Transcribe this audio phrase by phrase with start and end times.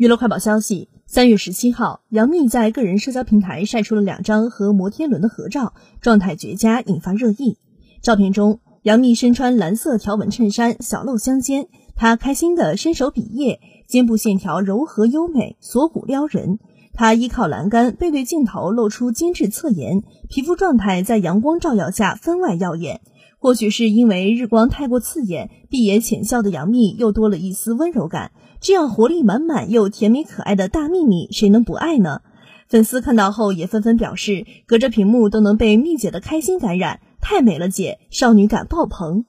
[0.00, 7.58] 娱乐快报消息：三月十七号，杨幂在个人社交平台晒出了两张和摩天轮的合照，状态绝佳，引发热议。
[8.00, 16.58] 照片中，杨幂身穿蓝色条纹衬衫，小露香肩，她开心地伸手比耶，肩部线条柔和优美，锁骨撩人。
[16.94, 23.02] 她依靠栏杆，背对镜头，露出精致侧颜，皮肤状态在阳光照耀下分外耀眼。
[23.42, 28.32] 或许是因为日光太过刺眼，闭眼浅笑的杨幂又多了一丝温柔感。
[28.60, 32.20] 这样活力满满又甜美可爱的大幂幂，谁能不爱呢？
[32.68, 39.24] 粉丝看到后也纷纷表示，隔着屏幕都能被幂姐的开心感染，太美了姐，少女感爆棚。